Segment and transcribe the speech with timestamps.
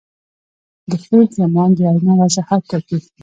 [0.89, 2.97] د فعل زمان د وینا وضاحت ټاکي.